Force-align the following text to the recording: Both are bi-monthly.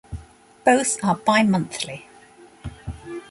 Both 0.65 0.97
are 1.03 1.13
bi-monthly. 1.15 2.07